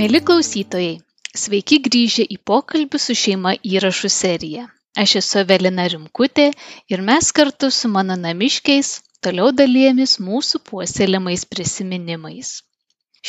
Mėly 0.00 0.20
klausytojai, 0.28 0.92
sveiki 1.40 1.76
grįžę 1.86 2.24
į 2.34 2.36
pokalbį 2.50 2.98
su 3.06 3.16
šeima 3.22 3.50
įrašų 3.70 4.10
seriją. 4.14 4.62
Aš 5.02 5.12
esu 5.20 5.40
Evelina 5.42 5.84
Rimkutė 5.92 6.46
ir 6.94 7.02
mes 7.08 7.28
kartu 7.38 7.68
su 7.78 7.90
mano 7.96 8.16
namiškiais 8.22 8.94
toliau 9.26 9.50
dalyjamės 9.58 10.16
mūsų 10.28 10.62
puoselėmais 10.70 11.44
prisiminimais. 11.52 12.54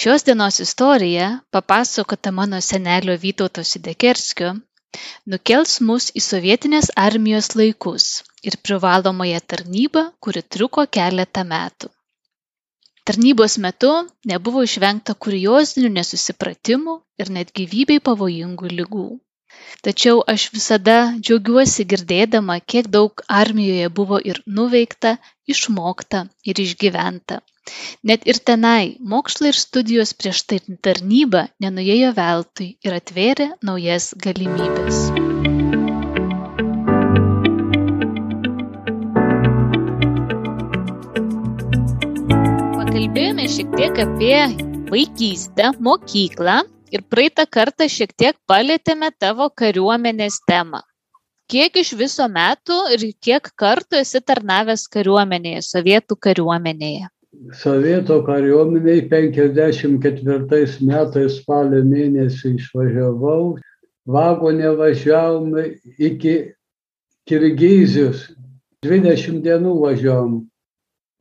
Šios 0.04 0.24
dienos 0.30 0.64
istorija, 0.68 1.30
papasakota 1.58 2.32
mano 2.40 2.64
senelio 2.72 3.20
Vytauto 3.26 3.68
Sidekerskio, 3.74 4.56
nukels 5.34 5.80
mus 5.90 6.12
į 6.16 6.24
sovietinės 6.32 6.94
armijos 7.08 7.52
laikus 7.60 8.12
ir 8.48 8.62
privalomąją 8.68 9.44
tarnybą, 9.56 10.12
kuri 10.24 10.50
truko 10.56 10.88
keletą 11.00 11.50
metų 11.56 11.92
tarnybos 13.10 13.58
metu 13.66 13.92
nebuvo 14.32 14.64
išvengta 14.68 15.16
kuriozinių 15.26 15.92
nesusipratimų 15.98 16.96
ir 17.24 17.34
net 17.38 17.54
gyvybei 17.58 18.00
pavojingų 18.08 18.72
ligų. 18.80 19.10
Tačiau 19.86 20.22
aš 20.34 20.48
visada 20.56 20.98
džiaugiuosi 21.20 21.86
girdėdama 21.94 22.60
kiek 22.74 22.90
daug 22.96 23.24
armijoje 23.42 23.90
buvo 24.00 24.20
ir 24.32 24.42
nuveikta 24.60 25.16
išmokta 25.56 26.26
ir 26.54 26.62
išgyventa. 26.66 27.42
Net 28.12 28.26
ir 28.34 28.40
tenai 28.52 28.96
mokslai 29.14 29.52
ir 29.54 29.60
studijos 29.64 30.16
prieš 30.22 30.46
tai 30.52 30.62
tarnybą 30.88 31.44
nenuėjo 31.66 32.16
veltui 32.22 32.72
ir 32.88 32.98
atvėrė 33.02 33.52
naujas 33.72 34.14
galimybes 34.28 35.06
pakalbėjome 43.42 43.50
šiek 43.50 43.72
tiek 43.78 43.96
apie 43.98 44.38
vaikystę, 44.92 45.72
mokyklą 45.82 46.62
ir 46.94 47.02
praeitą 47.10 47.46
kartą 47.50 47.88
šiek 47.90 48.14
tiek 48.14 48.36
palėtėme 48.48 49.10
tavo 49.18 49.50
kariuomenės 49.50 50.44
temą. 50.46 50.82
Kiek 51.50 51.76
iš 51.76 51.94
viso 51.98 52.28
metų 52.30 52.78
ir 52.94 53.14
kiek 53.20 53.50
kartų 53.58 53.98
esi 54.02 54.22
tarnavęs 54.22 54.86
kariuomenėje, 54.94 55.62
sovietų 55.66 56.18
kariuomenėje? 56.22 57.10
Sovietų 57.58 58.20
kariuomeniai 58.28 59.08
54 59.10 60.86
metais 60.86 61.40
spalio 61.40 61.82
mėnesį 61.82 62.56
išvažiavau, 62.60 63.58
vagonė 64.06 64.76
važiavome 64.78 65.66
iki 65.98 66.54
Kirgizijos, 67.26 68.30
20 68.86 69.42
dienų 69.42 69.78
važiavom. 69.82 70.42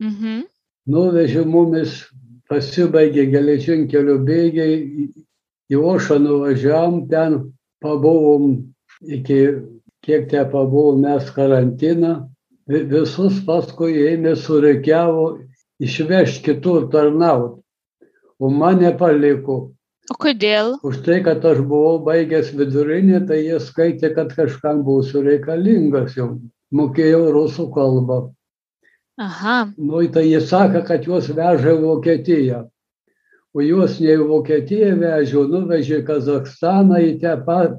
Mhm 0.01 0.50
nuvežė 0.89 1.45
mumis, 1.45 2.01
pasibaigė 2.49 3.27
geležinkelio 3.31 4.17
bėgiai, 4.25 5.07
į 5.71 5.79
Ošą 5.79 6.17
nuvažiavom, 6.19 7.05
ten 7.07 7.37
pabuvom 7.83 8.73
iki, 9.01 9.39
kiek 10.03 10.27
te 10.29 10.43
pabuvom 10.51 11.01
mes 11.05 11.29
karantiną, 11.35 12.27
visus 12.67 13.39
paskui 13.47 13.95
ėmė 14.11 14.35
sureikiavo 14.35 15.27
išvežti 15.81 16.43
kitur 16.49 16.89
tarnauti, 16.91 17.61
o 18.39 18.49
mane 18.49 18.91
paliko. 18.97 19.71
O 20.11 20.17
kodėl? 20.19 20.75
Už 20.83 21.01
tai, 21.05 21.21
kad 21.23 21.45
aš 21.45 21.61
buvau 21.63 22.01
baigęs 22.03 22.51
vidurinį, 22.57 23.21
tai 23.29 23.43
jie 23.45 23.59
skaitė, 23.63 24.11
kad 24.15 24.33
kažkam 24.35 24.81
būsiu 24.83 25.21
reikalingas 25.23 26.17
jau. 26.17 26.33
Mokėjau 26.75 27.29
rusų 27.35 27.67
kalbą. 27.75 28.19
Aha. 29.19 29.73
Nu, 29.77 30.01
tai 30.07 30.27
jis 30.29 30.49
sako, 30.49 30.83
kad 30.87 31.07
juos 31.07 31.29
veža 31.29 31.75
į 31.75 31.81
Vokietiją. 31.83 32.61
O 33.51 33.63
juos 33.63 33.99
ne 33.99 34.15
į 34.15 34.27
Vokietiją 34.29 34.93
vežė, 35.01 35.45
nuvežė 35.51 36.01
į 36.01 36.05
Kazakstaną 36.07 37.01
į 37.03 37.15
te 37.23 37.33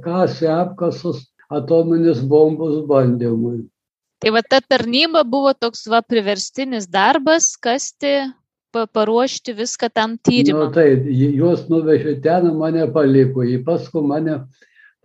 kasę 0.04 0.50
apkasus 0.53 1.25
atominės 1.53 2.20
bombos 2.28 2.82
bandymui. 2.88 3.65
Tai 4.22 4.31
va 4.37 4.43
ta 4.43 4.60
tarnyba 4.60 5.25
buvo 5.26 5.50
toks 5.54 5.88
va 5.91 6.03
priverstinis 6.04 6.87
darbas, 6.87 7.56
kasti, 7.56 8.31
paruošti 8.72 9.54
viską 9.56 9.88
tam 9.93 10.19
tyrimui. 10.19 10.69
Nu, 10.69 10.72
tai 10.72 10.87
juos 11.37 11.66
nuvežė 11.72 12.20
ten, 12.22 12.53
mane 12.56 12.87
paliko, 12.93 13.43
į 13.43 13.62
paskui 13.66 14.04
mane 14.06 14.38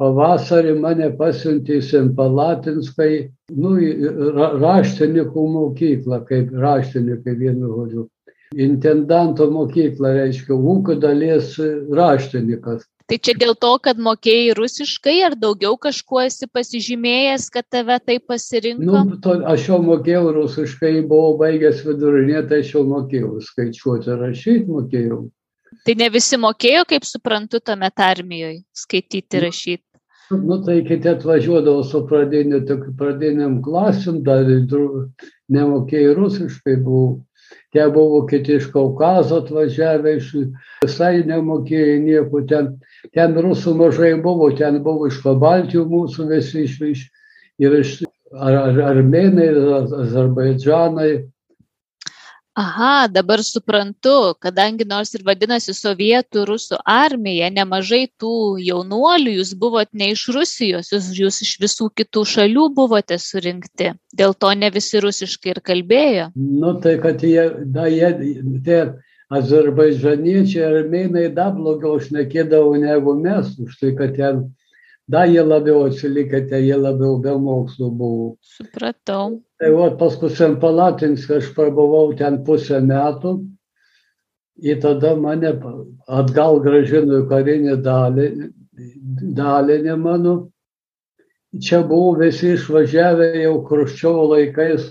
pavasarį 0.02 0.76
mane 0.82 1.10
pasiuntė 1.20 1.80
į 1.80 1.86
Sempalatinskai, 1.88 3.14
nu, 3.58 3.74
raštininkų 4.62 5.48
mokyklą, 5.56 6.22
kaip 6.30 6.54
raštininkai 6.66 7.38
vienu 7.40 7.72
žodžiu. 7.74 8.06
Intendanto 8.56 9.50
mokyklą 9.52 10.14
reiškia 10.16 10.56
ūkio 10.56 10.96
dalies 11.04 11.58
raštininkas. 11.92 12.86
Tai 13.08 13.16
čia 13.24 13.34
dėl 13.40 13.54
to, 13.56 13.70
kad 13.80 14.00
mokėjai 14.04 14.56
rusiškai 14.58 15.16
ar 15.24 15.36
daugiau 15.40 15.78
kažkuo 15.80 16.26
esi 16.26 16.48
pasižymėjęs, 16.52 17.46
kad 17.56 17.64
tave 17.72 17.96
tai 18.04 18.18
pasirinko? 18.20 18.84
Nu, 18.84 19.20
to, 19.24 19.38
aš 19.48 19.70
jau 19.70 19.78
mokėjau 19.84 20.34
rusiškai, 20.36 20.92
buvau 21.08 21.38
baigęs 21.40 21.86
vidurinė, 21.88 22.42
tai 22.50 22.60
aš 22.66 22.74
jau 22.76 22.84
mokėjau 22.88 23.38
skaičiuoti, 23.48 24.18
rašyti 24.24 24.68
mokėjau. 24.68 25.22
Tai 25.88 25.96
ne 26.00 26.08
visi 26.12 26.40
mokėjo, 26.40 26.84
kaip 26.88 27.08
suprantu, 27.08 27.62
tame 27.64 27.88
armijoje 27.96 28.60
skaityti, 28.76 29.40
rašyti. 29.44 29.87
Nu, 30.30 30.58
tai 30.64 30.82
kiti 30.84 31.10
atvažiuodavo 31.10 31.84
su 31.84 32.02
pradiniu, 32.08 32.60
tik 32.68 32.84
pradiniam 33.00 33.62
klasim, 33.64 34.20
dar 34.24 34.44
nemokėjai 35.54 36.16
rusiškai 36.18 36.76
buvo. 36.84 37.22
Tie 37.72 37.86
buvo 37.92 38.26
kiti 38.28 38.58
iš 38.60 38.68
Kaukazo 38.74 39.40
atvažiavę, 39.44 40.18
iš 40.20 40.34
visai 40.84 41.24
nemokėjai 41.28 42.00
nieko 42.04 42.42
ten. 42.50 42.74
Ten 43.16 43.38
rusų 43.40 43.76
mažai 43.80 44.14
buvo, 44.24 44.50
ten 44.52 44.82
buvo 44.84 45.08
iš 45.08 45.22
Pabaltijų 45.24 45.86
mūsų 45.88 46.28
visi 46.32 46.66
iš, 46.68 46.76
iš 46.92 47.06
ir 47.64 47.80
iš 47.80 47.94
ar, 48.34 48.54
ar, 48.54 48.82
armenai, 48.92 49.48
azerbaidžanai, 50.02 51.12
aha 52.58 53.08
dabar 53.08 53.40
suprantu 53.46 54.34
kadangi 54.42 54.86
nors 54.94 55.14
ir 55.14 55.22
vadinasi 55.28 55.76
sovietų 55.78 56.46
rusų 56.50 56.80
armija 56.94 57.52
nemažai 57.54 58.08
tų 58.22 58.32
jaunuolių 58.66 59.36
jūs 59.36 59.52
buvot 59.62 59.92
ne 59.94 60.10
iš 60.16 60.24
rusijos 60.38 60.90
jūs 60.94 61.12
jūs 61.20 61.38
iš 61.46 61.52
visų 61.62 61.92
kitų 62.02 62.24
šalių 62.34 62.64
buvote 62.80 63.20
surinkti. 63.22 63.92
Dėl 64.18 64.34
to 64.34 64.54
ne 64.58 64.72
visi 64.74 65.04
rusiškai 65.06 65.54
ir 65.54 65.62
kalbėjo. 65.70 66.32
Nu 66.36 66.74
tai 66.82 66.98
kad 67.04 67.22
jie 67.22 67.46
da 67.78 67.86
jie 67.94 68.10
tie 68.66 68.82
azerbaidžaniečiai 69.38 70.66
armėnai 70.72 71.28
dar 71.38 71.54
blogiau 71.54 72.00
šnekėdavo 72.02 72.74
negu 72.82 73.14
mes 73.22 73.54
už 73.60 73.78
tai 73.82 73.94
kad 74.02 74.18
ten 74.18 74.48
dar 75.08 75.28
jie 75.32 75.44
labiau 75.44 75.86
atsilikę 75.88 76.44
jie 76.62 76.78
labiau 76.78 77.20
be 77.24 77.36
mokslų 77.44 77.92
buvo 78.00 78.32
supratau 78.56 79.38
tai 79.60 79.72
vat 79.76 80.00
paskui 80.00 80.30
Sempalatinske 80.34 81.40
aš 81.42 81.54
prabuvau 81.56 82.12
ten 82.18 82.44
pusę 82.46 82.82
metų 82.84 83.38
ir 84.58 84.82
tada 84.82 85.16
mane 85.16 85.54
atgal 86.08 86.62
gražino 86.64 87.22
į 87.22 87.28
karinį 87.30 87.76
dalį, 87.86 88.28
dalinį 89.38 89.98
mano. 90.02 90.36
Čia 91.64 91.82
buvo 91.88 92.18
visi 92.20 92.54
išvažiavę 92.56 93.32
jau 93.44 93.56
Kruščiovo 93.66 94.28
laikais 94.34 94.90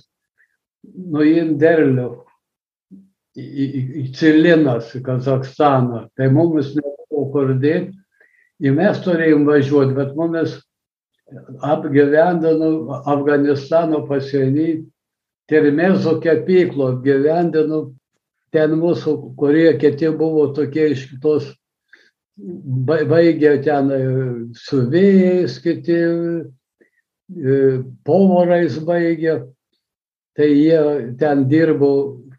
nuim 0.87 1.57
derlių 1.61 2.09
į, 3.37 3.45
į, 3.45 3.83
į 4.03 4.05
Cilinas, 4.17 4.95
į 4.97 5.03
Kazakstaną. 5.07 6.07
Tai 6.17 6.31
mums 6.33 6.73
nebuvo 6.79 7.27
kur 7.35 7.55
dėti. 7.61 7.93
Ir 8.65 8.73
mes 8.77 9.01
turėjom 9.05 9.45
važiuoti, 9.49 9.97
bet 9.97 10.15
mumis 10.17 10.57
apgyvendino 11.67 13.01
Afganistano 13.05 14.07
pasieny, 14.09 14.85
Termezo 15.47 16.17
kepyklo 16.19 16.89
apgyvendino, 16.97 17.93
ten 18.51 18.73
mūsų, 18.81 19.13
kurie 19.39 19.69
kiti 19.79 20.09
buvo 20.11 20.49
tokie 20.57 20.89
iš 20.95 21.05
kitos, 21.13 21.53
baigė 22.37 23.53
ten 23.63 23.93
e, 23.95 24.01
su 24.59 24.81
vėjais, 24.91 25.61
kiti 25.63 26.01
e, 26.03 27.61
povorais 28.03 28.81
baigė, 28.89 29.37
tai 30.37 30.51
jie 30.51 30.81
ten 31.21 31.47
dirbo 31.49 31.93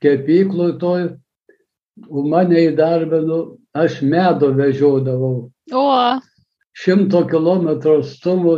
kepykloj 0.04 0.76
toj, 0.84 1.08
mane 2.12 2.68
įdarbino, 2.68 3.40
aš 3.72 4.02
medo 4.04 4.52
vežiodavau. 4.58 5.48
O 5.76 5.88
šimto 6.78 7.24
kilometrų 7.30 8.00
atstumu 8.04 8.58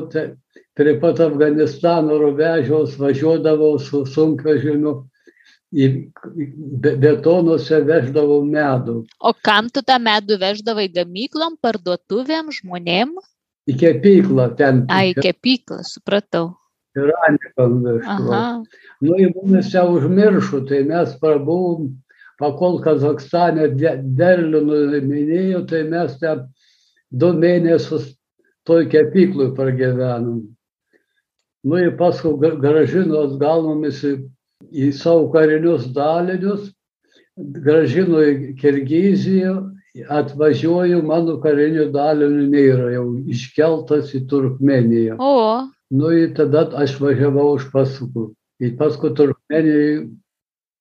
prie 0.78 0.96
pat 1.02 1.22
Afganistano 1.24 2.18
rubežiaus 2.22 2.98
važiuodavau 3.00 3.78
su 3.84 4.04
sunkvežimiu 4.08 4.96
į 5.70 5.88
betonuose 7.04 7.82
veždavau 7.86 8.42
medų. 8.46 9.04
O 9.22 9.34
kam 9.46 9.70
tu 9.70 9.84
tą 9.86 10.00
medų 10.02 10.40
veždavai 10.42 10.88
gamyklom, 10.94 11.60
parduotuvėm, 11.62 12.50
žmonėm? 12.56 13.14
Į 13.70 13.76
kepyklą 13.78 14.50
ten. 14.58 14.86
Ai, 14.90 15.14
kepyklą, 15.14 15.84
supratau. 15.86 16.56
Iranikam 16.98 17.84
veždavau. 17.86 18.64
Nu, 19.06 19.18
į 19.22 19.30
mumis 19.36 19.70
jau 19.76 19.86
užmiršų, 19.94 20.64
tai 20.72 20.82
mes 20.90 21.14
prabuvom, 21.22 21.92
pakol 22.42 22.80
Kazakstane 22.82 23.70
derlių 23.78 24.64
numinėjo, 24.66 25.68
tai 25.70 25.84
mes 25.92 26.18
ten 26.24 26.48
du 27.12 27.32
mėnesius 27.34 28.14
toj 28.68 28.88
kepykloj 28.92 29.54
pragyvenom. 29.58 30.44
Nu 31.64 31.80
ir 31.80 31.96
paskui 32.00 32.54
gražino 32.62 33.26
atgal 33.28 33.66
mumis 33.66 34.04
į, 34.06 34.14
į 34.72 34.92
savo 34.96 35.28
karinius 35.34 35.90
dalinius, 35.96 36.70
gražino 37.36 38.22
į 38.24 38.54
Kirgiziją, 38.60 39.58
atvažiuoju, 40.20 41.02
mano 41.04 41.40
karinių 41.44 41.90
dalinių 41.92 42.46
nėra, 42.54 42.88
jau 42.94 43.06
iškeltas 43.34 44.14
į 44.16 44.24
Turkmeniją. 44.30 45.18
O, 45.20 45.68
Nu 45.90 46.12
ir 46.14 46.36
tada 46.38 46.68
aš 46.78 47.00
važiavau 47.02 47.56
už 47.58 47.72
pasukų. 47.74 48.28
Ir 48.62 48.76
paskui 48.78 49.10
Turkmenijai 49.18 50.04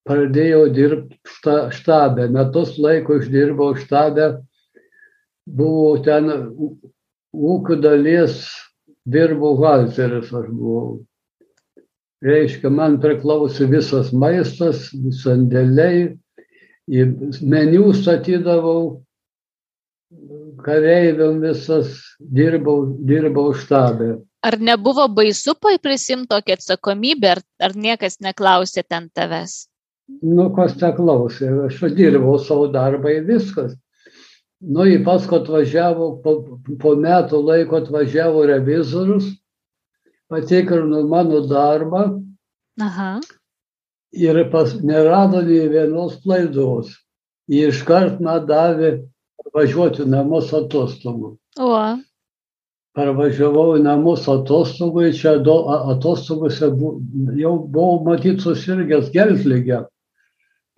pradėjau 0.08 0.66
dirbti 0.74 1.16
šta, 1.32 1.54
štabę. 1.72 2.26
Metus 2.34 2.74
laiko 2.76 3.16
išdirbau 3.16 3.72
štabę. 3.80 4.28
Buvo 5.48 5.96
ten 6.04 6.28
ūkio 7.32 7.78
dalies, 7.80 8.42
dirbau 9.08 9.56
halteris 9.62 10.32
aš 10.32 10.48
buvau. 10.52 10.98
Reiškia, 12.24 12.70
man 12.74 12.98
priklausė 12.98 13.68
visas 13.70 14.10
maistas, 14.12 14.88
sandėliai, 15.22 16.16
meniu 16.88 17.92
statydavau, 17.94 19.04
kareiviam 20.64 21.38
visas, 21.44 21.94
dirbau, 22.18 22.80
dirbau 23.06 23.52
štabę. 23.54 24.16
ar 24.42 24.58
nebuvo 24.60 25.08
baisu 25.08 25.54
prisimti 25.82 26.28
tokią 26.28 26.54
atsakomybę, 26.58 27.30
ar, 27.30 27.40
ar 27.60 27.74
niekas 27.76 28.18
neklausė 28.20 28.82
ten 28.88 29.10
tavęs? 29.14 29.68
Nu, 30.22 30.48
kas 30.56 30.74
te 30.80 30.90
klausė, 30.96 31.50
aš 31.66 31.80
dirbau 31.94 32.38
savo 32.38 32.66
darbą 32.72 33.12
ir 33.12 33.24
viskas. 33.28 33.76
Nu, 34.58 34.84
į 34.90 35.02
paskui 35.06 35.38
atvažiavo, 35.38 36.08
po, 36.22 36.32
po 36.82 36.94
metų 36.98 37.38
laiko 37.46 37.78
atvažiavo 37.78 38.42
revizorius, 38.50 39.28
patikrino 40.28 41.04
mano 41.06 41.44
darbą 41.46 42.02
Aha. 42.82 43.20
ir 44.12 44.40
pas, 44.50 44.74
nerado 44.82 45.44
nei 45.46 45.68
vienos 45.70 46.18
klaidos. 46.24 46.90
Jie 47.48 47.70
iškart 47.70 48.18
man 48.20 48.48
davė 48.50 48.90
važiuoti 49.54 50.04
namus 50.10 50.50
atostogų. 50.52 51.36
O, 51.62 51.72
Parvažiavau 52.98 53.76
į 53.78 53.84
namus 53.84 54.26
atostogų, 54.26 55.12
čia 55.14 55.36
do, 55.38 55.54
atostogose 55.94 56.72
bu, 56.74 56.96
jau 57.38 57.54
buvau 57.62 58.02
matyti 58.08 58.42
susirgęs 58.42 59.12
gelslygę, 59.14 59.84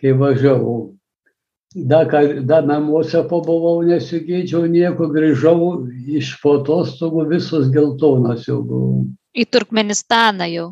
kai 0.03 0.13
važiavau. 0.21 0.91
Da, 1.75 2.03
ką- 2.05 2.43
da 2.47 2.61
namuose 2.67 3.23
pabuvau, 3.31 3.83
nesigydžiau 3.87 4.67
nieko, 4.67 5.07
grįžau 5.07 5.87
iš 6.11 6.33
po 6.43 6.57
atostogų, 6.59 7.29
visas 7.31 7.69
geltonas 7.71 8.49
jau 8.49 8.59
buvau. 8.63 9.05
į 9.39 9.45
Turkmenistaną 9.47 10.49
jau. 10.51 10.69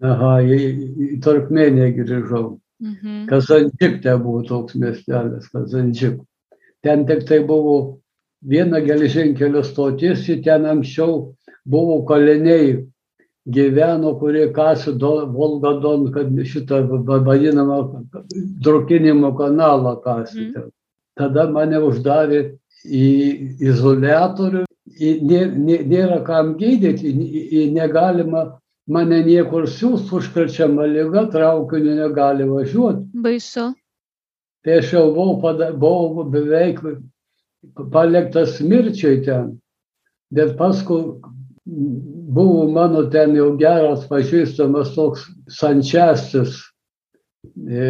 Aha, 0.00 0.40
į, 0.40 0.56
į 1.04 1.20
Turkmeniją 1.20 1.90
grįžau. 1.98 2.58
Mhm. 2.80 3.26
Kazančik 3.28 4.00
ten 4.02 4.22
buvo 4.22 4.40
toks 4.48 4.74
miestelis, 4.74 5.50
Kazančik. 5.52 6.20
Ten 6.82 7.04
tik 7.04 7.26
tai 7.28 7.40
buvo 7.44 8.00
viena 8.40 8.80
geležinkelio 8.80 9.60
stotis, 9.62 10.24
ten 10.42 10.64
anksčiau 10.64 11.34
buvo 11.68 12.00
kaliniai 12.08 12.86
gyveno, 13.54 14.14
kurie 14.18 14.48
kasė 14.52 14.96
do- 14.98 15.26
Volgadon, 15.26 16.12
kad 16.12 16.26
šitą 16.52 16.82
va- 16.88 17.20
vadinamą 17.26 17.78
drukinimo 18.62 19.32
kanalą 19.36 19.96
kasė. 20.04 20.40
Mhm. 20.40 20.52
ten. 20.54 20.70
Tada 21.18 21.50
mane 21.50 21.76
uždarė 21.76 22.56
į 22.86 23.06
izolatorių, 23.60 24.64
į, 25.00 25.10
nė, 25.20 25.40
nė, 25.56 25.78
nėra 25.90 26.24
kam 26.24 26.54
gydyti, 26.56 27.10
į, 27.12 27.42
į 27.52 27.72
negalima 27.74 28.58
mane 28.88 29.22
niekur 29.24 29.66
siūsti, 29.68 30.14
užkrečiama 30.16 30.86
lyga, 30.88 31.26
traukiniu 31.30 31.94
negali 31.98 32.44
važiuoti. 32.48 33.04
Baisu. 33.22 33.74
Tai 34.64 34.72
aš 34.78 34.92
jau 34.92 35.06
buvau, 35.14 35.40
pada, 35.40 35.72
buvau 35.72 36.24
beveik 36.24 36.80
paliktas 37.92 38.60
mirčiai 38.60 39.22
ten. 39.24 39.58
Bet 40.32 40.56
paskui 40.58 41.20
buvo 42.30 42.68
mano 42.70 43.08
ten 43.10 43.34
jau 43.34 43.56
geras 43.58 44.06
pažįstamas 44.06 44.94
toks 44.94 45.24
Sančiastis 45.50 46.60
e, 47.42 47.86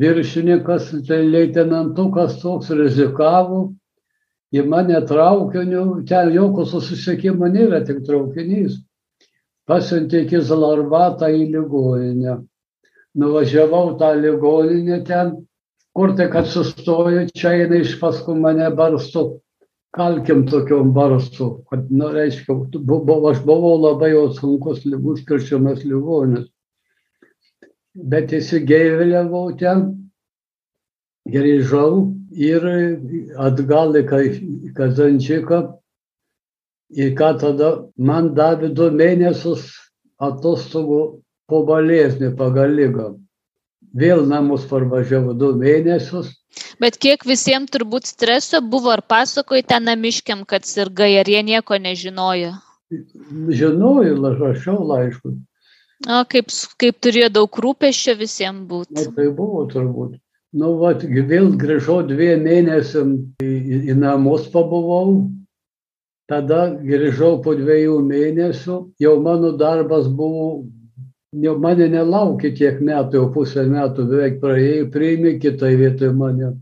viršininkas, 0.00 0.90
tai 1.08 1.22
leitenantukas 1.28 2.38
toks 2.42 2.72
rizikavo. 2.72 3.74
Į 4.48 4.62
mane 4.64 5.02
traukiniu, 5.04 6.06
ten 6.08 6.30
jokio 6.32 6.64
susisiekimo 6.64 7.50
nėra, 7.52 7.82
tik 7.84 8.00
traukinys. 8.06 8.78
Pasiuntė 9.68 10.22
iki 10.24 10.40
Zalarbatą 10.40 11.28
į 11.28 11.50
ligoninę. 11.52 12.38
Nuvažiavau 13.20 13.98
tą 14.00 14.14
ligoninę 14.16 15.02
ten, 15.04 15.34
kur 15.92 16.14
tik 16.16 16.32
atsistoju, 16.40 17.26
čia 17.36 17.52
eina 17.58 17.82
iš 17.82 17.98
paskui 18.00 18.38
mane 18.40 18.70
barsto, 18.72 19.42
kalkim 19.96 20.46
tokiom 20.46 20.92
barsto, 20.94 21.62
kad, 21.70 21.90
nu, 21.90 22.10
reiškia, 22.12 22.54
bu- 22.54 23.00
bu- 23.06 23.20
aš 23.30 23.40
buvau 23.46 23.76
labai 23.80 24.10
jau 24.12 24.28
sunkus 24.34 24.84
lygus 24.84 25.24
kirčiamas 25.26 25.84
ligonis. 25.84 26.48
Bet 27.94 28.30
įsigeivėliavau 28.36 29.56
ten, 29.58 30.10
grįžau 31.28 32.14
ir 32.32 32.62
atgal 33.36 33.96
į 33.98 34.04
Ka- 34.08 34.22
į 34.24 34.72
Kazančiką. 34.76 35.62
Ir 36.96 37.14
ką 37.18 37.34
tada 37.40 37.70
man 37.98 38.34
davė 38.34 38.70
du 38.74 38.90
mėnesius 38.90 39.66
atostogų 40.24 41.00
po 41.48 41.64
balėsnį 41.68 42.36
pagal 42.36 42.72
lygą. 42.76 43.08
Vėl 43.94 44.26
namus 44.28 44.66
parvažiavau 44.68 45.34
du 45.38 45.52
mėnesius. 45.56 46.34
Bet 46.82 46.96
kiek 47.00 47.22
visiems 47.24 47.70
turbūt 47.70 48.06
streso 48.06 48.60
buvo, 48.60 48.90
ar 48.92 49.00
pasakoji 49.02 49.64
ten 49.68 49.84
namiškiam, 49.88 50.44
kad 50.46 50.64
sirgai, 50.66 51.14
ar 51.20 51.26
jie 51.30 51.42
nieko 51.42 51.78
nežinojo? 51.80 52.52
Žinojau, 53.48 54.16
la- 54.20 54.34
rašiau 54.38 54.82
laiškus. 54.84 55.34
O 56.08 56.22
kaip, 56.30 56.46
kaip 56.78 57.00
turėjo 57.02 57.28
daug 57.32 57.50
rūpeščio 57.50 58.14
visiems 58.18 58.60
Na, 58.60 58.66
būti. 58.70 59.14
tai 59.16 59.28
buvo 59.34 59.64
turbūt. 59.70 60.18
Nu, 60.52 60.76
vat, 60.78 61.02
vėl 61.02 61.50
grįžau 61.60 62.02
dviem 62.08 62.44
mėnesiam 62.46 63.10
į, 63.42 63.48
į, 63.48 63.80
į 63.92 63.96
namus 63.98 64.46
pabuvau. 64.52 65.28
Tada 66.28 66.68
grįžau 66.76 67.42
po 67.42 67.54
dviejų 67.56 67.98
mėnesių. 68.04 68.78
Jau 69.00 69.14
mano 69.20 69.52
darbas 69.56 70.08
buvo, 70.08 70.64
jau 71.36 71.56
mane 71.60 71.88
nelaukė 71.92 72.52
tiek 72.56 72.80
metų, 72.80 73.20
jau 73.20 73.28
pusę 73.34 73.64
metų 73.68 74.06
beveik 74.08 74.40
praėjau, 74.40 74.88
priėmė 74.94 75.36
kitą 75.42 75.72
vietoj 75.76 76.12
mane. 76.16 76.54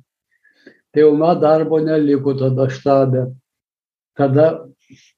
Tai 0.93 1.05
jau 1.05 1.13
man 1.19 1.41
darbo 1.41 1.79
neliko 1.85 2.35
tada 2.39 2.69
štabė. 2.73 3.27
Tada 4.17 4.67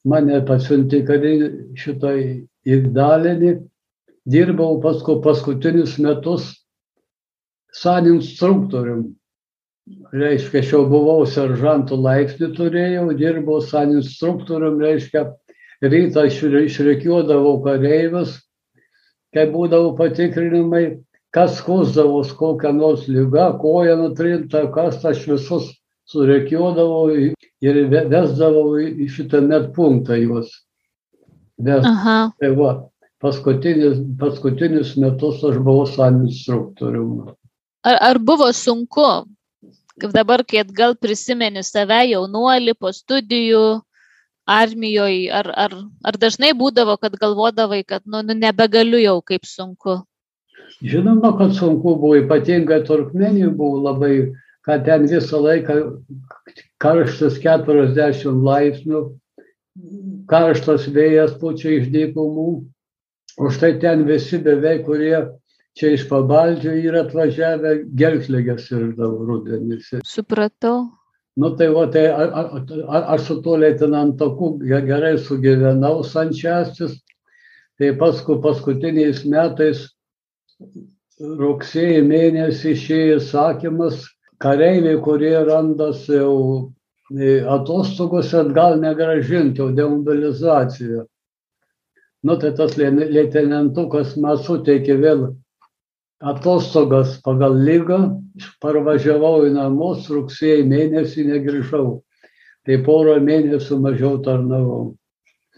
mane 0.05 0.41
pasiuntė 0.45 1.05
karinį 1.07 1.51
šitą 1.79 2.15
į 2.67 2.81
dalinį. 2.93 3.59
Dirbau 4.29 4.81
paskui 4.83 5.23
paskutinius 5.25 5.97
metus 6.03 6.51
san 7.73 8.09
instruktorium. 8.11 9.15
Reiškia, 10.13 10.61
aš 10.61 10.73
jau 10.75 10.83
buvau 10.85 11.23
seržantų 11.25 11.97
laipsnį 11.97 12.51
turėjau, 12.59 13.07
dirbau 13.17 13.63
san 13.65 13.95
instruktorium, 13.95 14.77
reiškia, 14.83 15.23
rytą 15.81 16.27
išre- 16.29 16.67
išrikiuodavau 16.67 17.55
kareivius, 17.65 18.35
kai 19.35 19.47
būdavo 19.53 19.95
patikrinimai, 19.99 20.99
kas 21.35 21.61
kusdavos 21.65 22.33
kokią 22.39 22.73
nors 22.77 23.07
lygą, 23.09 23.59
koja 23.61 23.97
nutrinta, 24.01 24.67
kas 24.73 25.05
aš 25.05 25.27
visus 25.29 25.73
sureikiuodavau 26.09 27.11
į- 27.13 27.35
ir 27.61 27.75
ve- 27.93 28.07
vesdavau 28.09 28.79
į 28.81 29.09
šitą 29.13 29.43
net 29.47 29.73
punktą 29.75 30.17
juos. 30.17 30.49
Aha. 31.85 32.33
tai 32.41 32.51
va, 32.55 32.85
paskutinius, 33.21 33.99
paskutinius 34.19 34.97
metus 34.97 35.43
aš 35.45 35.57
buvau 35.59 35.87
san 35.91 36.23
instruktorium. 36.27 37.35
Ar, 37.85 37.97
ar 38.01 38.19
buvo 38.19 38.47
sunku, 38.55 39.27
dabar, 40.15 40.45
kai 40.47 40.61
atgal 40.63 40.95
prisimeni 40.95 41.65
save 41.67 41.99
jaunuolį 42.13 42.75
po 42.79 42.93
studijų 42.95 43.83
armijoje, 44.49 45.29
ar, 45.33 45.51
ar, 45.65 45.75
ar 46.09 46.19
dažnai 46.21 46.55
būdavo, 46.57 46.97
kad 47.03 47.17
galvodavai, 47.21 47.83
kad 47.85 48.05
nu, 48.07 48.23
nu 48.25 48.37
nebegaliu 48.37 49.01
jau 49.03 49.19
kaip 49.23 49.45
sunku? 49.49 50.01
Žinoma, 50.81 51.35
kad 51.39 51.55
sunku 51.57 51.97
buvo, 51.99 52.15
ypatingai 52.23 52.85
Turkmenijai 52.87 53.51
buvo 53.55 53.83
labai, 53.89 54.13
kad 54.67 54.85
ten 54.89 55.07
visą 55.11 55.41
laiką 55.45 55.79
karštas 56.83 57.41
40 57.45 58.45
laipsnių, 58.49 59.03
karštas 60.31 60.89
vėjas 60.95 61.37
pučia 61.41 61.79
iš 61.79 61.91
dykumų, 61.95 62.49
o 63.39 63.51
štai 63.55 63.77
ten 63.83 64.07
visi 64.09 64.41
beveik, 64.43 64.85
kurie 64.87 65.17
čia 65.79 65.93
iš 65.95 66.07
pabaldžio 66.11 66.75
yra 66.89 67.05
atvažiavę, 67.07 67.75
gelslėgės 67.99 68.71
ir 68.75 68.93
daug 68.99 69.21
rudenį. 69.29 69.81
Supratau. 70.07 70.89
Nu 71.39 71.53
tai 71.55 71.69
va, 71.71 71.85
tai 71.95 72.07
aš 73.15 73.27
su 73.27 73.37
tuo 73.43 73.57
leitenantaku 73.63 74.57
gerai 74.67 75.15
sugyvenau 75.23 76.03
Sančiastis, 76.03 76.97
tai 77.79 77.93
paskui 78.01 78.41
paskutiniais 78.43 79.23
metais 79.23 79.85
rugsėjai 81.21 82.03
mėnesį 82.07 82.73
išėjo 82.75 83.21
įsakymas, 83.21 84.03
kareiviai, 84.43 84.99
kurie 85.03 85.37
randasi 85.47 86.19
jau 86.19 86.35
e, 87.15 87.39
atostogose, 87.57 88.35
atgal 88.43 88.79
negražinti, 88.83 89.63
jau 89.63 89.71
demobilizacija. 89.75 91.07
Nu 92.27 92.39
tai 92.43 92.51
tas 92.59 92.75
leitenantukas 92.79 94.17
man 94.19 94.43
suteikė 94.43 94.99
vėl 95.03 95.29
atostogas 96.19 97.19
pagal 97.23 97.57
lygą, 97.63 97.99
parvažiavau 98.63 99.47
į 99.47 99.55
namus, 99.55 100.09
rugsėjai 100.11 100.67
mėnesį 100.67 101.27
negrįžau. 101.33 102.01
Tai 102.67 102.79
porą 102.85 103.17
mėnesių 103.25 103.79
mažiau 103.81 104.19
tarnavau. 104.25 104.97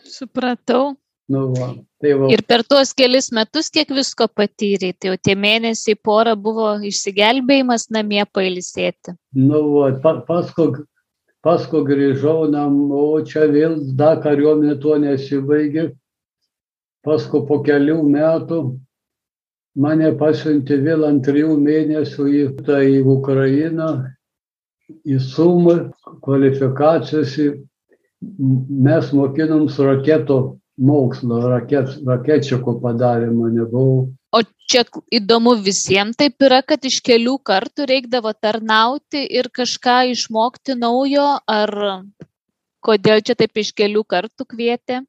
Supratau. 0.07 0.95
Nu, 1.31 1.47
va, 1.55 1.73
tai 2.03 2.13
va. 2.19 2.29
Ir 2.35 2.43
per 2.47 2.65
tuos 2.67 2.91
kelis 2.99 3.31
metus 3.35 3.71
kiek 3.71 3.91
visko 3.95 4.27
patyrė, 4.27 4.91
tai 4.99 5.13
jau 5.13 5.19
tie 5.29 5.37
mėnesiai 5.39 5.95
pora 5.95 6.35
buvo 6.35 6.73
išsigelbėjimas 6.87 7.87
namie 7.95 8.25
pailsėti. 8.27 9.15
Nu, 9.39 9.63
va, 9.77 9.93
pa, 10.03 10.17
paskui, 10.27 10.83
paskui 11.47 11.85
grįžau 11.87 12.51
namo, 12.51 13.23
čia 13.27 13.47
vėl 13.51 13.79
dar 13.99 14.19
kariuomenė 14.25 14.77
tuo 14.83 14.99
nesibaigė 15.03 15.93
paskui 17.07 17.45
po 17.49 17.61
kelių 17.65 18.01
metų 18.11 18.61
mane 19.77 20.13
pasiuntė 20.19 20.81
vėl 20.85 21.05
ant 21.09 21.25
trijų 21.27 21.57
mėnesių 21.61 22.29
į, 22.29 22.45
tai 22.67 22.85
į 22.99 23.03
Ukrainą, 23.07 23.91
į 25.07 25.19
Sumą, 25.23 25.91
kvalifikacijos. 26.25 27.37
Mes 28.21 29.13
mokinom 29.17 29.69
su 29.73 29.87
raketo 29.87 30.41
mokslo, 30.81 31.41
raket, 31.49 32.01
raketčiako 32.07 32.81
padarimo 32.83 33.49
nebuvau. 33.53 34.09
O 34.33 34.41
čia 34.71 34.85
įdomu 35.13 35.57
visiems 35.59 36.19
taip 36.21 36.43
yra, 36.47 36.61
kad 36.63 36.85
iš 36.87 37.01
kelių 37.07 37.39
kartų 37.45 37.89
reikdavo 37.91 38.33
tarnauti 38.33 39.25
ir 39.27 39.51
kažką 39.51 40.13
išmokti 40.13 40.77
naujo, 40.79 41.27
ar 41.51 41.73
kodėl 42.85 43.25
čia 43.27 43.37
taip 43.37 43.59
iš 43.59 43.73
kelių 43.77 44.05
kartų 44.07 44.47
kvietė? 44.55 45.03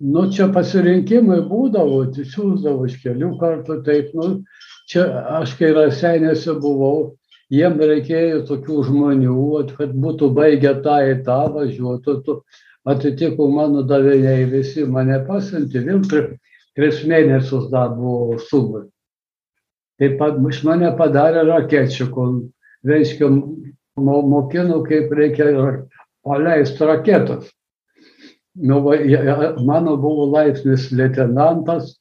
Nu 0.00 0.26
čia 0.32 0.48
pasirinkimai 0.54 1.42
būdavo 1.48 2.02
siųsdavo 2.16 2.86
iš 2.88 3.00
kelių 3.02 3.34
kartų 3.40 3.80
taip 3.84 4.14
nu 4.16 4.28
čia 4.88 5.04
aš 5.40 5.54
kai 5.58 5.72
raseiniuose 5.76 6.54
buvau 6.62 7.16
jiem 7.52 7.76
reikėjo 7.78 8.44
tokių 8.48 8.84
žmonių 8.88 9.36
vat 9.52 9.74
kad 9.76 9.92
būtų 10.04 10.30
baigę 10.38 10.74
tą 10.86 10.96
ir 11.10 11.20
tą 11.26 11.40
važiuotų 11.56 12.16
tu 12.24 12.38
atitiko 12.88 13.50
mano 13.52 13.82
daviniai 13.84 14.48
visi 14.48 14.86
mane 14.88 15.20
pasiuntė 15.26 15.84
vėl 15.84 16.00
pri, 16.08 16.24
tris 16.78 17.04
mėnesius 17.04 17.68
dar 17.74 17.92
buvau 17.98 18.40
sumai 18.48 18.86
taip 20.00 20.16
pat 20.22 20.40
iš 20.48 20.64
mane 20.64 20.94
padarė 20.96 21.44
raketčiuku 21.50 22.28
reiškia 22.88 23.28
mokino 24.00 24.80
kaip 24.88 25.12
reikia 25.12 25.50
paleist 26.24 26.80
raketas 26.80 27.52
nu, 28.62 28.80
va, 28.84 28.96
mano 29.64 29.96
buvo 30.00 30.26
laipsnis 30.32 30.90
leitenantas, 30.92 31.94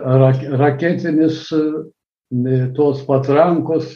rak, 0.00 0.42
raketinis 0.60 1.48
e, 1.52 1.62
tos 2.76 3.02
patrankos 3.06 3.90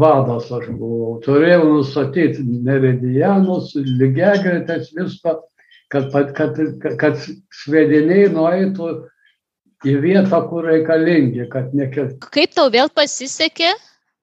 vadas 0.00 0.50
aš 0.52 0.70
buvau. 0.78 1.18
Turėjau 1.24 1.66
nustatyti 1.74 2.44
meridianus, 2.66 3.74
lygiagretės 3.74 4.92
viską, 4.96 5.36
kad, 5.92 6.08
kad, 6.12 6.32
kad, 6.38 6.96
kad 7.00 7.20
svediniai 7.64 8.30
nueitų 8.32 8.94
į 9.86 9.98
vietą, 10.02 10.40
kur 10.50 10.66
reikalingi, 10.70 11.46
kad 11.52 11.74
nekėtų. 11.76 12.32
Kaip 12.32 12.56
tau 12.56 12.70
vėl 12.72 12.90
pasisekė, 12.94 13.74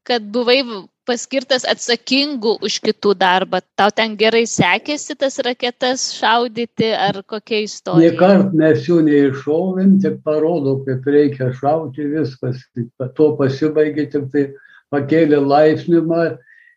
kad 0.07 0.25
buvai 0.33 0.61
paskirtas 1.07 1.65
atsakingu 1.69 2.55
už 2.63 2.79
kitų 2.83 3.13
darbą. 3.19 3.61
Tau 3.79 3.91
ten 3.95 4.15
gerai 4.19 4.43
sekėsi 4.49 5.15
tas 5.19 5.39
raketas 5.45 6.05
šaudyti 6.17 6.91
ar 6.95 7.21
kokia 7.27 7.63
istorija? 7.67 8.13
Niekart 8.13 8.55
mes 8.57 8.87
jų 8.87 9.01
neiššovėm, 9.07 9.97
tik 10.03 10.21
parodo, 10.27 10.77
kaip 10.87 11.07
reikia 11.15 11.51
šauti 11.59 12.07
viskas. 12.15 12.63
Tuo 13.17 13.33
pasibaigė, 13.39 14.07
tik 14.15 14.31
tai 14.33 14.47
pakėlė 14.93 15.41
laipsnimą 15.43 16.25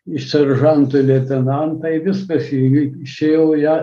iš 0.07 0.27
seržantų 0.31 1.01
į 1.01 1.05
leitenantą, 1.09 1.91
viskas 2.05 2.47
išėjau 2.53 3.47
ja, 3.59 3.75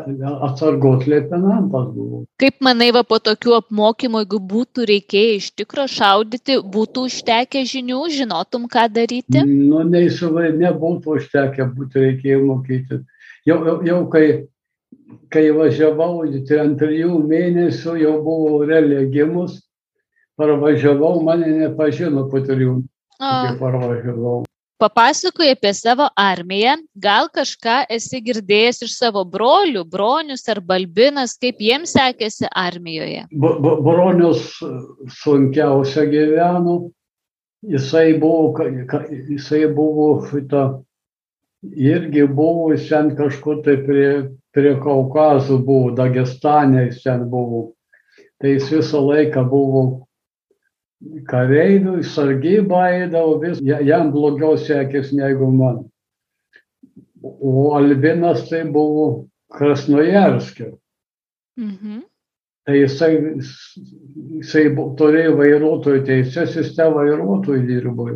atsargos 0.47 1.04
leitenantas 1.11 1.90
buvau. 1.93 2.23
Kaip 2.40 2.62
manai, 2.64 2.90
va 2.97 3.02
po 3.07 3.19
tokių 3.21 3.59
apmokymų, 3.59 4.23
jeigu 4.25 4.40
būtų 4.52 4.87
reikėję 4.90 5.35
iš 5.40 5.50
tikro 5.61 5.85
šaudyti, 5.90 6.59
būtų 6.76 7.07
užtekę 7.11 7.64
žinių, 7.69 8.00
žinotum, 8.14 8.64
ką 8.73 8.87
daryti? 8.95 9.45
Nu, 9.45 9.83
neįsivai, 9.88 10.49
nebūtų 10.62 11.19
užtekę, 11.19 11.69
būtų 11.76 12.07
reikėję 12.07 12.40
mokyti. 12.47 13.02
Jau, 13.45 13.61
jau, 13.69 13.76
jau 13.85 14.00
kai, 14.12 14.25
kai 15.35 15.45
važiavau, 15.52 16.25
tai 16.49 16.62
ant 16.64 16.81
trijų 16.81 17.21
mėnesių 17.28 17.99
jau 18.00 18.16
buvau 18.25 18.64
religimus, 18.71 19.61
parvažiavau, 20.40 21.19
mane 21.26 21.52
nepažino 21.61 22.26
po 22.33 22.40
trijų. 22.40 22.81
Parvažiavau 23.21 24.43
papasakojai 24.85 25.57
apie 25.57 25.73
savo 25.76 26.09
armiją 26.21 26.76
gal 27.07 27.31
kažką 27.33 27.76
esi 27.97 28.21
girdėjęs 28.25 28.83
iš 28.87 28.97
savo 28.99 29.25
brolių 29.37 29.85
bronius 29.88 30.45
ar 30.53 30.61
balbinas 30.61 31.38
kaip 31.41 31.62
jiems 31.64 31.95
sekėsi 31.97 32.50
armijoje? 32.50 33.25
Bronius 33.33 34.50
sunkiausia 35.23 36.07
gyveno. 36.12 36.79
Jisai 37.64 38.19
buvo 38.21 38.53
jisai 39.31 39.62
buvo 39.73 40.09
šita 40.29 40.64
irgi 41.64 42.26
buvo 42.29 42.75
ten 42.76 43.14
kažkur 43.17 43.62
tai 43.64 43.79
prie 43.87 44.11
prie 44.55 44.75
Kaukazų 44.79 45.59
buvo 45.67 45.95
Dagestane 45.97 46.88
jis 46.88 47.03
ten 47.03 47.25
buvo. 47.31 47.73
Tai 48.38 48.53
jis 48.53 48.69
visą 48.71 49.00
laiką 49.03 49.43
buvo 49.50 49.85
kareivių, 51.28 51.99
sargybą 52.06 52.80
eidavo, 52.92 53.38
vis, 53.42 53.61
jam 53.64 54.11
blogiau 54.14 54.56
sekėsi 54.61 55.18
negu 55.18 55.50
man. 55.52 55.84
O 57.25 57.73
Albinas 57.78 58.49
tai 58.50 58.64
buvo 58.68 59.26
Krasnojarskė. 59.54 60.75
Mhm. 61.61 62.02
Tai 62.64 62.76
jisai, 62.78 63.11
jisai 64.40 64.64
turėjo 64.99 65.34
vairuotojų 65.37 66.04
teisės, 66.08 66.54
jis 66.56 66.73
te 66.76 66.87
vairuotojų 66.88 67.66
dirbo. 67.68 68.08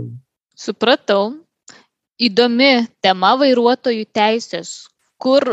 Supratau. 0.56 1.36
Įdomi 2.18 2.88
tema 3.04 3.34
vairuotojų 3.38 4.08
teisės. 4.16 4.88
Kur 5.20 5.44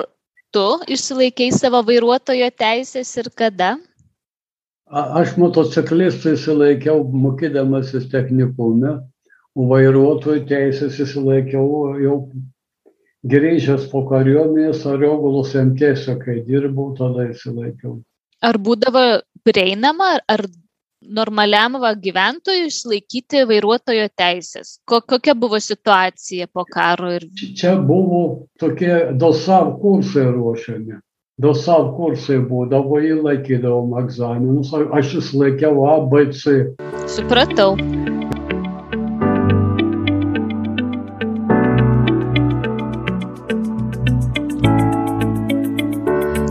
tu 0.56 0.65
išsilaikiai 0.88 1.51
savo 1.54 1.84
vairuotojo 1.86 2.48
teisės 2.58 3.12
ir 3.20 3.30
kada? 3.36 3.75
Aš 4.94 5.32
motociklistų 5.42 6.36
įsilaikiau 6.36 7.00
mokydamasis 7.10 8.06
technikume, 8.12 8.92
o 9.58 9.65
vairuotojų 9.72 10.44
teisės 10.46 11.00
įsilaikiau 11.01 11.96
jau 12.04 12.18
grįžęs 13.25 13.88
po 13.89 14.04
kariuomenės 14.12 14.84
Ariogulos 14.86 15.56
MTS, 15.58 16.06
kai 16.22 16.44
dirbau, 16.46 16.92
tada 17.00 17.25
įsilaikiau. 17.32 17.98
Ar 18.46 18.60
būdavo 18.62 19.04
prieinama, 19.48 20.20
ar 20.30 20.46
normaliam 21.01 21.80
va, 21.82 21.96
gyventojui 21.98 22.68
išlaikyti 22.70 23.42
vairuotojo 23.50 24.06
teisės? 24.13 24.77
Ko, 24.86 25.01
kokia 25.01 25.34
buvo 25.34 25.58
situacija 25.58 26.46
po 26.54 26.68
karo? 26.70 27.10
Ir... 27.18 27.25
Čia 27.58 27.74
buvo 27.82 28.22
tokie 28.62 29.18
DOSAV 29.18 29.80
kursai 29.82 30.30
ruošiami 30.30 31.01
DOSAV 31.44 31.88
kursai 31.98 32.36
būdavo, 32.50 32.96
jį 33.04 33.15
laikydavom 33.24 33.89
egzaminus, 34.00 34.70
aš 35.00 35.10
jis 35.18 35.32
laikiau 35.36 35.82
A, 35.84 35.96
B, 36.08 36.22
C. 36.32 36.54
Supratau. 37.12 37.75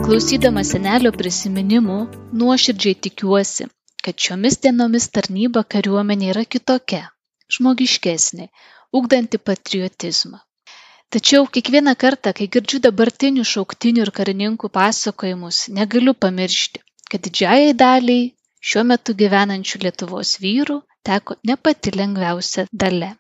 Klausydama 0.05 0.69
senelio 0.69 1.17
prisiminimų, 1.17 2.01
nuoširdžiai 2.45 3.01
tikiuosi, 3.09 3.73
kad 4.05 4.21
šiomis 4.21 4.61
dienomis 4.67 5.09
tarnyba 5.17 5.65
kariuomenė 5.65 6.35
yra 6.37 6.45
kitokia, 6.45 7.07
žmogiškesnė, 7.57 8.53
ugdanti 9.01 9.41
patriotizmą 9.41 10.45
tačiau 11.17 11.49
kiekvieną 11.57 11.95
kartą 12.05 12.35
kai 12.39 12.51
girdžiu 12.57 12.81
dabartinių 12.87 13.49
šauktinių 13.55 14.07
ir 14.07 14.13
karininkų 14.21 14.71
pasakojimus 14.79 15.65
negaliu 15.81 16.15
pamiršti 16.27 16.85
kad 17.11 17.27
didžiajai 17.27 17.75
daliai 17.85 18.31
šiuo 18.71 18.87
metu 18.93 19.19
gyvenančių 19.25 19.85
lietuvos 19.85 20.39
vyrų 20.47 20.81
teko 21.11 21.37
ne 21.51 21.61
pati 21.67 21.93
lengviausia 22.01 22.67
dalia 22.85 23.13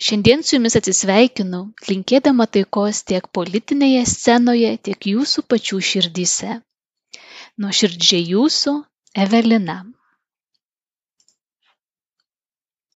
Šiandien 0.00 0.42
su 0.48 0.54
jumis 0.56 0.78
atsisveikinu, 0.78 1.58
linkėdama 1.88 2.46
taikos 2.56 3.02
tiek 3.10 3.26
politinėje 3.38 4.04
scenoje, 4.12 4.70
tiek 4.88 5.08
jūsų 5.10 5.42
pačių 5.52 5.80
širdyse. 5.88 6.54
Nuoširdžiai 7.64 8.22
jūsų, 8.30 8.72
Evelina. 9.24 9.76